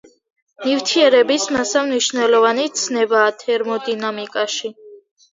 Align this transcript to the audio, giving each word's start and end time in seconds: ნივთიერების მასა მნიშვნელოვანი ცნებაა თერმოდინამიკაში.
ნივთიერების 0.67 1.43
მასა 1.57 1.83
მნიშვნელოვანი 1.89 2.65
ცნებაა 2.83 3.27
თერმოდინამიკაში. 3.43 4.73